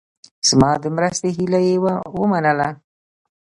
[0.47, 1.75] زما د مرستې هیله یې
[2.19, 2.69] ومنله.